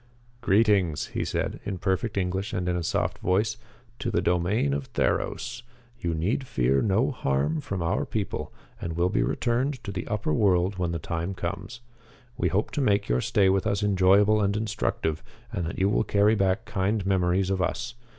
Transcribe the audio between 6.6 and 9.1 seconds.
no harm from our people and will